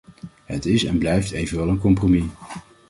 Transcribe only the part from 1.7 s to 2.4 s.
compromis.